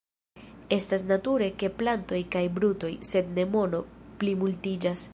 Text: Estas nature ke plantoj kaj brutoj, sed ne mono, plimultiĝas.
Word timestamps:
Estas 0.77 1.03
nature 1.11 1.49
ke 1.63 1.69
plantoj 1.83 2.23
kaj 2.37 2.43
brutoj, 2.57 2.91
sed 3.13 3.33
ne 3.37 3.49
mono, 3.57 3.87
plimultiĝas. 4.23 5.07